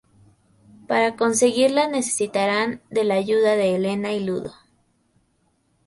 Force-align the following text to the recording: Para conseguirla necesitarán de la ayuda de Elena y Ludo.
Para 0.87 1.15
conseguirla 1.15 1.87
necesitarán 1.87 2.81
de 2.89 3.03
la 3.03 3.13
ayuda 3.13 3.51
de 3.55 3.75
Elena 3.75 4.11
y 4.13 4.21
Ludo. 4.25 4.51